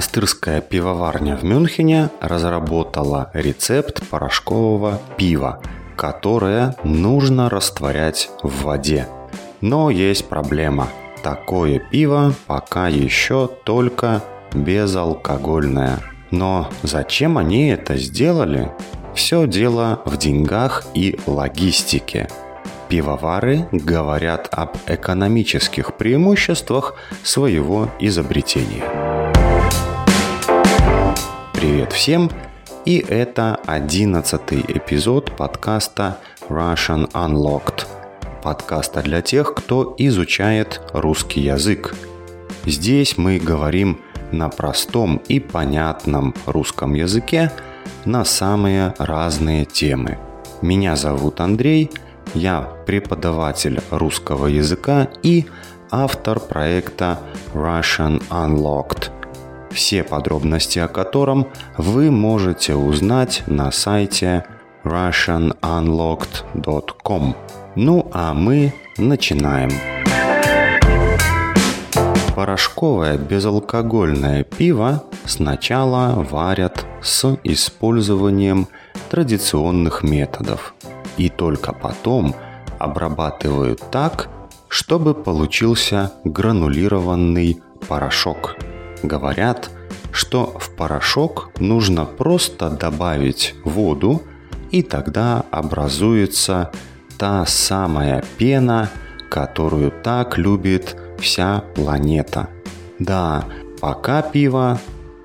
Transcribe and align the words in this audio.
монастырская 0.00 0.62
пивоварня 0.62 1.36
в 1.36 1.44
Мюнхене 1.44 2.08
разработала 2.22 3.30
рецепт 3.34 4.00
порошкового 4.08 4.98
пива, 5.18 5.60
которое 5.94 6.74
нужно 6.84 7.50
растворять 7.50 8.30
в 8.42 8.62
воде. 8.62 9.08
Но 9.60 9.90
есть 9.90 10.26
проблема. 10.26 10.88
Такое 11.22 11.78
пиво 11.78 12.32
пока 12.46 12.88
еще 12.88 13.46
только 13.64 14.22
безалкогольное. 14.54 15.98
Но 16.30 16.70
зачем 16.82 17.36
они 17.36 17.68
это 17.68 17.98
сделали? 17.98 18.72
Все 19.14 19.46
дело 19.46 20.00
в 20.06 20.16
деньгах 20.16 20.86
и 20.94 21.20
логистике. 21.26 22.30
Пивовары 22.88 23.68
говорят 23.70 24.48
об 24.50 24.78
экономических 24.86 25.94
преимуществах 25.98 26.94
своего 27.22 27.90
изобретения. 28.00 29.09
Привет 31.80 31.94
всем! 31.94 32.30
И 32.84 32.98
это 32.98 33.58
одиннадцатый 33.64 34.62
эпизод 34.68 35.34
подкаста 35.34 36.18
Russian 36.50 37.10
Unlocked. 37.12 37.86
Подкаста 38.42 39.00
для 39.00 39.22
тех, 39.22 39.54
кто 39.54 39.94
изучает 39.96 40.82
русский 40.92 41.40
язык. 41.40 41.94
Здесь 42.66 43.16
мы 43.16 43.38
говорим 43.38 43.98
на 44.30 44.50
простом 44.50 45.22
и 45.26 45.40
понятном 45.40 46.34
русском 46.44 46.92
языке 46.92 47.50
на 48.04 48.26
самые 48.26 48.94
разные 48.98 49.64
темы. 49.64 50.18
Меня 50.60 50.96
зовут 50.96 51.40
Андрей– 51.40 51.90
я 52.34 52.68
преподаватель 52.86 53.80
русского 53.90 54.46
языка 54.46 55.08
и 55.22 55.46
автор 55.90 56.38
проекта 56.38 57.18
Russian 57.54 58.22
Unlocked, 58.30 59.09
все 59.70 60.04
подробности 60.04 60.78
о 60.78 60.88
котором 60.88 61.46
вы 61.76 62.10
можете 62.10 62.74
узнать 62.74 63.42
на 63.46 63.70
сайте 63.72 64.44
russianunlocked.com. 64.84 67.36
Ну 67.76 68.10
а 68.12 68.34
мы 68.34 68.74
начинаем. 68.98 69.70
Порошковое 72.34 73.16
безалкогольное 73.18 74.44
пиво 74.44 75.04
сначала 75.24 76.26
варят 76.30 76.84
с 77.02 77.36
использованием 77.44 78.68
традиционных 79.10 80.02
методов– 80.02 80.74
и 81.20 81.28
только 81.28 81.72
потом 81.72 82.34
обрабатывают 82.78 83.82
так, 83.90 84.28
чтобы 84.68 85.14
получился 85.14 86.12
гранулированный 86.24 87.60
порошок. 87.88 88.56
Говорят, 89.02 89.70
что 90.12 90.56
в 90.58 90.70
порошок 90.70 91.50
нужно 91.58 92.04
просто 92.04 92.70
добавить 92.70 93.54
воду, 93.64 94.22
и 94.70 94.82
тогда 94.82 95.44
образуется 95.50 96.70
та 97.18 97.44
самая 97.46 98.24
пена, 98.38 98.90
которую 99.28 99.90
так 99.90 100.38
любит 100.38 100.96
вся 101.18 101.64
планета. 101.74 102.48
Да, 102.98 103.44
пока 103.80 104.22
пиво 104.22 104.80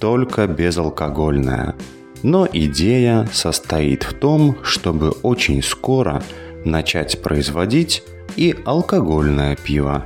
только 0.00 0.46
безалкогольное– 0.46 1.74
но 2.22 2.48
идея 2.52 3.28
состоит 3.32 4.02
в 4.02 4.14
том, 4.14 4.56
чтобы 4.62 5.10
очень 5.22 5.62
скоро 5.62 6.22
начать 6.64 7.22
производить 7.22 8.02
и 8.36 8.56
алкогольное 8.64 9.56
пиво. 9.56 10.04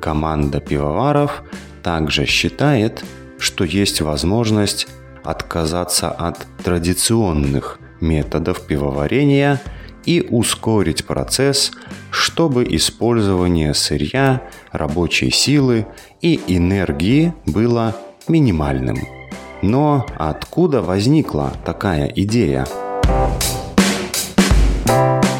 Команда 0.00 0.60
пивоваров 0.60 1.42
также 1.86 2.26
считает, 2.26 3.04
что 3.38 3.62
есть 3.62 4.00
возможность 4.00 4.88
отказаться 5.22 6.10
от 6.10 6.44
традиционных 6.64 7.78
методов 8.00 8.66
пивоварения 8.66 9.62
и 10.04 10.26
ускорить 10.28 11.04
процесс, 11.04 11.70
чтобы 12.10 12.64
использование 12.64 13.72
сырья, 13.72 14.42
рабочей 14.72 15.30
силы 15.30 15.86
и 16.20 16.40
энергии 16.48 17.32
было 17.46 17.94
минимальным. 18.26 18.98
Но 19.62 20.04
откуда 20.18 20.82
возникла 20.82 21.52
такая 21.64 22.06
идея? 22.16 22.66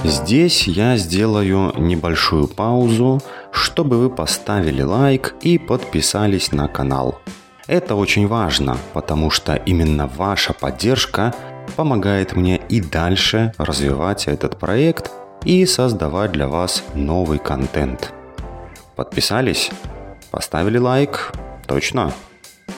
Здесь 0.04 0.68
я 0.68 0.96
сделаю 0.96 1.72
небольшую 1.76 2.46
паузу, 2.46 3.20
чтобы 3.66 3.98
вы 3.98 4.10
поставили 4.10 4.82
лайк 4.82 5.34
и 5.42 5.58
подписались 5.58 6.52
на 6.52 6.68
канал. 6.68 7.18
Это 7.66 7.96
очень 7.96 8.28
важно, 8.28 8.78
потому 8.92 9.30
что 9.30 9.56
именно 9.56 10.06
ваша 10.06 10.52
поддержка 10.52 11.34
помогает 11.74 12.36
мне 12.36 12.60
и 12.68 12.80
дальше 12.80 13.52
развивать 13.58 14.28
этот 14.28 14.56
проект 14.56 15.10
и 15.44 15.66
создавать 15.66 16.30
для 16.30 16.46
вас 16.46 16.84
новый 16.94 17.38
контент. 17.38 18.12
Подписались? 18.94 19.70
Поставили 20.30 20.78
лайк? 20.78 21.32
Точно? 21.66 22.12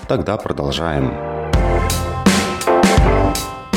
Тогда 0.08 0.38
продолжаем. 0.38 1.12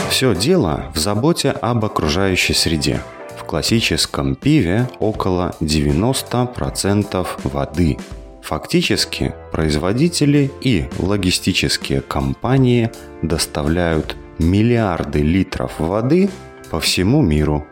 Все 0.09 0.33
дело 0.33 0.85
в 0.95 0.97
заботе 0.97 1.51
об 1.51 1.83
окружающей 1.83 2.53
среде. 2.53 3.01
Классическом 3.51 4.35
пиве 4.35 4.89
около 4.99 5.53
90% 5.59 7.27
воды. 7.43 7.97
Фактически 8.41 9.35
производители 9.51 10.49
и 10.61 10.85
логистические 10.97 11.99
компании 11.99 12.89
доставляют 13.21 14.15
миллиарды 14.37 15.21
литров 15.21 15.81
воды 15.81 16.29
по 16.69 16.79
всему 16.79 17.21
миру. 17.21 17.67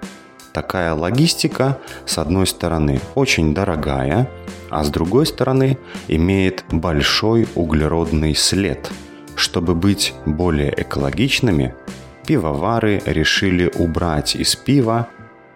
Такая 0.51 0.93
логистика, 0.93 1.77
с 2.05 2.17
одной 2.17 2.45
стороны, 2.45 2.99
очень 3.15 3.53
дорогая, 3.53 4.29
а 4.69 4.83
с 4.83 4.89
другой 4.89 5.25
стороны 5.27 5.77
имеет 6.09 6.65
большой 6.73 7.47
углеродный 7.55 8.35
след. 8.35 8.91
Чтобы 9.33 9.75
быть 9.75 10.13
более 10.25 10.73
экологичными, 10.75 11.73
пивовары 12.27 13.01
решили 13.05 13.71
убрать 13.77 14.35
из 14.35 14.57
пива 14.57 15.07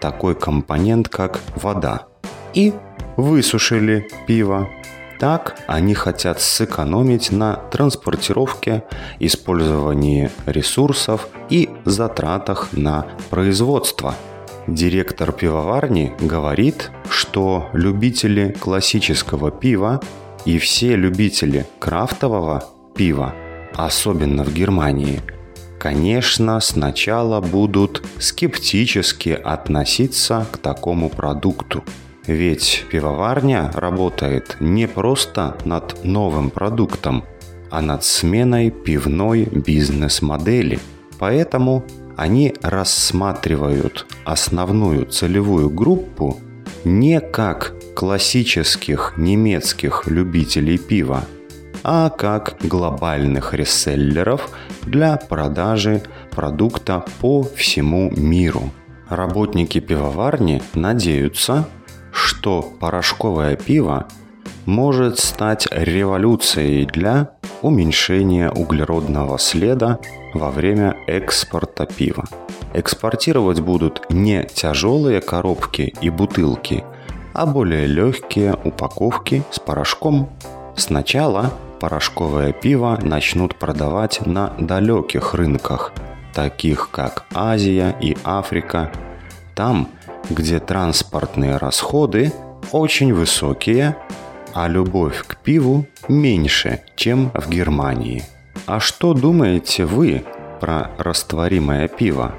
такой 0.04 0.36
компонент, 0.36 1.08
как 1.08 1.40
вода, 1.56 2.08
и 2.54 2.74
высушили 3.16 4.06
пиво. 4.28 4.68
Так 5.18 5.58
они 5.66 5.94
хотят 5.94 6.42
сэкономить 6.42 7.32
на 7.32 7.56
транспортировке, 7.72 8.84
использовании 9.20 10.30
ресурсов 10.46 11.30
и 11.50 11.70
затратах 11.86 12.74
на 12.74 13.08
производство– 13.30 14.14
Директор 14.66 15.34
пивоварни 15.34 16.14
говорит, 16.22 16.90
что 17.10 17.68
любители 17.74 18.56
классического 18.62 19.52
пива 19.52 20.00
и 20.46 20.58
все 20.58 20.96
любители 20.96 21.66
крафтового 21.80 22.64
пива, 22.96 23.36
особенно 23.76 24.46
в 24.46 24.54
Германии, 24.54 25.22
конечно, 25.84 26.62
сначала 26.62 27.42
будут 27.42 28.06
скептически 28.18 29.32
относиться 29.32 30.48
к 30.50 30.58
такому 30.58 31.10
продукту. 31.10 31.84
Ведь 32.26 32.86
пивоварня 32.90 33.70
работает 33.74 34.56
не 34.62 34.88
просто 34.88 35.58
над 35.66 36.06
новым 36.06 36.52
продуктом, 36.52 37.26
а 37.70 37.82
над 37.82 38.06
сменой 38.06 38.72
пивной 38.72 39.44
бизнес-модели. 39.44 40.80
Поэтому 41.20 41.84
они 42.16 42.56
рассматривают 42.62 44.06
основную 44.24 45.06
целевую 45.08 45.70
группу 45.70 46.40
не 46.86 47.20
как 47.20 47.74
классических 47.94 49.16
немецких 49.18 50.08
любителей 50.08 50.78
пива, 50.78 51.26
а 51.84 52.10
как 52.10 52.58
глобальных 52.62 53.54
реселлеров 53.54 54.50
для 54.84 55.18
продажи 55.18 56.02
продукта 56.32 57.04
по 57.20 57.44
всему 57.44 58.10
миру. 58.12 58.72
Работники 59.10 59.80
пивоварни 59.80 60.64
надеются, 60.74 61.68
что 62.12 62.62
порошковое 62.80 63.56
пиво 63.56 64.08
может 64.66 65.20
стать 65.20 65.68
революцией 65.72 66.86
для 66.86 67.32
уменьшения 67.62 68.50
углеродного 68.50 69.38
следа 69.38 70.00
во 70.34 70.52
время 70.52 70.96
экспорта 71.08 71.86
пива. 71.86 72.26
Экспортировать 72.74 73.60
будут 73.60 74.10
не 74.10 74.44
тяжелые 74.46 75.22
коробки 75.22 75.94
и 76.02 76.10
бутылки, 76.10 76.84
а 77.34 77.46
более 77.46 77.88
легкие 77.88 78.56
упаковки 78.64 79.44
с 79.52 79.60
порошком. 79.60 80.30
Сначала 80.76 81.52
порошковое 81.80 82.54
пиво 82.54 83.00
начнут 83.02 83.56
продавать 83.56 84.26
на 84.26 84.54
далеких 84.60 85.34
рынках, 85.34 85.94
таких 86.34 86.90
как 86.92 87.26
Азия 87.34 87.96
и 88.02 88.18
Африка. 88.24 88.92
Там, 89.56 89.90
где 90.30 90.60
транспортные 90.60 91.58
расходы 91.58 92.32
очень 92.72 93.14
высокие, 93.14 93.96
а 94.54 94.68
любовь 94.68 95.24
к 95.26 95.38
пиву 95.38 95.86
меньше, 96.08 96.82
чем 96.96 97.32
в 97.34 97.50
Германии. 97.50 98.24
А 98.66 98.80
что 98.80 99.14
думаете 99.14 99.86
вы 99.86 100.24
про 100.60 100.92
растворимое 100.98 101.88
пиво? 101.88 102.34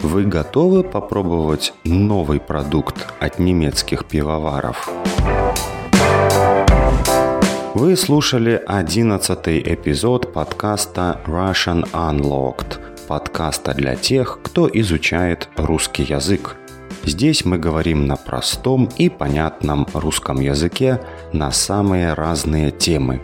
Вы 0.00 0.24
готовы 0.24 0.82
попробовать 0.82 1.72
новый 1.84 2.40
продукт 2.40 3.06
от 3.20 3.38
немецких 3.38 4.04
пивоваров? 4.04 4.90
Вы 7.74 7.96
слушали 7.96 8.62
одиннадцатый 8.64 9.60
эпизод 9.60 10.32
подкаста 10.32 11.20
Russian 11.26 11.82
Unlocked, 11.90 12.78
подкаста 13.08 13.74
для 13.74 13.96
тех, 13.96 14.38
кто 14.44 14.70
изучает 14.72 15.48
русский 15.56 16.04
язык. 16.04 16.54
Здесь 17.02 17.44
мы 17.44 17.58
говорим 17.58 18.06
на 18.06 18.14
простом 18.14 18.88
и 18.96 19.08
понятном 19.08 19.88
русском 19.92 20.40
языке 20.40 21.00
на 21.32 21.50
самые 21.50 22.12
разные 22.12 22.70
темы. 22.70 23.20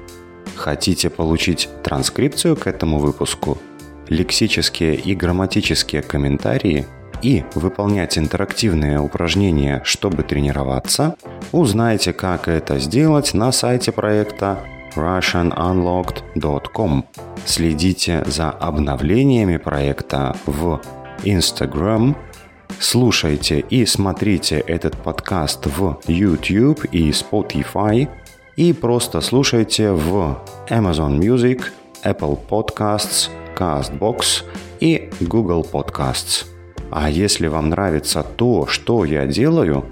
Хотите 0.56 1.11
получить 1.11 1.69
транскрипцию 1.85 2.56
к 2.56 2.67
этому 2.67 2.99
выпуску– 2.99 3.56
лексические 4.08 4.96
и 4.96 5.14
грамматические 5.14 6.03
комментарии 6.03 6.87
и 7.22 7.44
выполнять 7.55 8.19
интерактивные 8.19 9.00
упражнения, 9.00 9.81
чтобы 9.84 10.22
тренироваться, 10.22 11.17
узнайте, 11.52 12.12
как 12.12 12.49
это 12.49 12.78
сделать 12.78 13.34
на 13.34 13.52
сайте 13.52 13.93
проекта 13.93 14.61
russianunlocked.com. 14.94 17.05
Следите 17.44 18.25
за 18.26 18.50
обновлениями 18.50 19.56
проекта 19.56 20.37
в 20.46 20.81
Instagram, 21.22 22.17
слушайте 22.78 23.61
и 23.61 23.87
смотрите 23.87 24.58
этот 24.58 24.96
подкаст 24.96 25.67
в 25.67 26.00
YouTube 26.06 26.84
и 26.93 27.11
Spotify, 27.11 28.08
и 28.56 28.72
просто 28.72 29.20
слушайте 29.20 29.93
в 29.93 30.38
Amazon 30.69 31.19
Music, 31.19 31.64
Apple 32.05 32.38
Podcasts– 32.49 33.31
CastBox 33.61 34.44
и 34.81 35.11
Google 35.20 35.67
Podcasts. 35.70 36.50
А 36.91 37.09
если 37.09 37.47
вам 37.47 37.69
нравится 37.69 38.23
то, 38.23 38.67
что 38.67 39.05
я 39.05 39.27
делаю, 39.27 39.85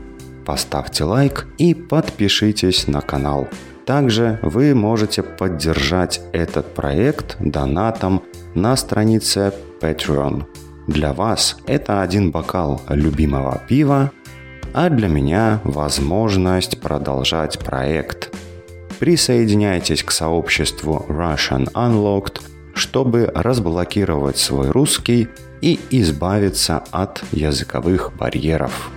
поставьте 0.45 1.05
лайк 1.05 1.47
и 1.59 1.75
подпишитесь 1.75 2.89
на 2.89 3.01
канал. 3.01 3.49
Также 3.87 4.39
вы 4.43 4.75
можете 4.75 5.23
поддержать 5.23 6.21
этот 6.33 6.75
проект 6.75 7.37
донатом 7.41 8.23
на 8.55 8.77
странице 8.77 9.55
Patreon. 9.81 10.45
Для 10.89 11.13
вас 11.13 11.57
это 11.67 12.03
один 12.03 12.31
бокал 12.31 12.83
любимого 12.89 13.63
пива, 13.69 14.11
а 14.75 14.91
для 14.91 15.09
меня 15.09 15.61
возможность 15.65 16.81
продолжать 16.81 17.59
проект. 17.59 18.35
Присоединяйтесь 18.99 20.03
к 20.03 20.11
сообществу 20.11 21.07
Russian 21.09 21.71
Unlocked– 21.73 22.43
чтобы 22.79 23.31
разблокировать 23.35 24.39
свой 24.39 24.71
русский 24.71 25.29
и 25.61 25.79
избавиться 25.91 26.85
от 26.91 27.23
языковых 27.33 28.13
барьеров. 28.17 28.91